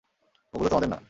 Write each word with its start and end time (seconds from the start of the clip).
ওগুলো 0.53 0.69
তোমাদের 0.69 0.89
না। 0.89 0.99